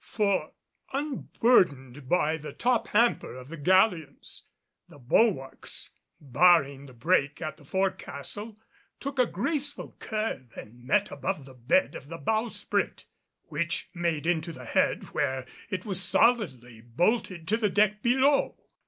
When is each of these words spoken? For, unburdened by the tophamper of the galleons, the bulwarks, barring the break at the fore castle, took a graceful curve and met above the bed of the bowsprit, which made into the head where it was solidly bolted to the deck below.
For, 0.03 0.53
unburdened 0.93 2.09
by 2.09 2.35
the 2.37 2.53
tophamper 2.53 3.35
of 3.35 3.49
the 3.49 3.57
galleons, 3.57 4.47
the 4.89 4.97
bulwarks, 4.97 5.91
barring 6.19 6.87
the 6.87 6.93
break 6.93 7.39
at 7.39 7.57
the 7.57 7.65
fore 7.65 7.91
castle, 7.91 8.57
took 8.99 9.19
a 9.19 9.27
graceful 9.27 9.95
curve 9.99 10.53
and 10.57 10.83
met 10.83 11.11
above 11.11 11.45
the 11.45 11.53
bed 11.53 11.93
of 11.93 12.07
the 12.07 12.17
bowsprit, 12.17 13.05
which 13.43 13.91
made 13.93 14.25
into 14.25 14.51
the 14.51 14.65
head 14.65 15.11
where 15.13 15.45
it 15.69 15.85
was 15.85 16.01
solidly 16.01 16.81
bolted 16.81 17.47
to 17.49 17.57
the 17.57 17.69
deck 17.69 18.01
below. 18.01 18.55